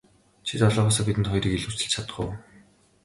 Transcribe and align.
Чи 0.45 0.53
долоогоосоо 0.61 1.05
бидэнд 1.05 1.29
хоёрыг 1.29 1.53
илүүчилж 1.57 1.89
чадах 1.93 2.17
уу. 2.21 2.31